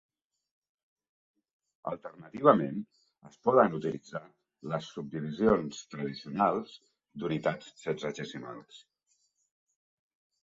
Alternativament, 1.91 2.79
es 3.31 3.35
poden 3.49 3.75
utilitzar 3.79 4.21
les 4.73 4.89
subdivisions 4.95 5.83
tradicionals 5.91 6.73
d'unitats 7.25 7.69
sexagesimals. 7.83 8.81